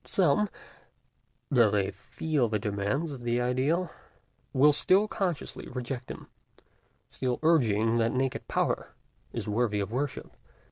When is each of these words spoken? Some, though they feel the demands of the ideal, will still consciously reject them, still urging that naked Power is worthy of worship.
Some, 0.03 0.49
though 1.51 1.69
they 1.69 1.91
feel 1.91 2.49
the 2.49 2.57
demands 2.57 3.11
of 3.11 3.21
the 3.21 3.39
ideal, 3.39 3.91
will 4.51 4.73
still 4.73 5.07
consciously 5.07 5.67
reject 5.69 6.07
them, 6.07 6.25
still 7.11 7.37
urging 7.43 7.97
that 7.99 8.11
naked 8.11 8.47
Power 8.47 8.95
is 9.31 9.47
worthy 9.47 9.79
of 9.79 9.91
worship. 9.91 10.35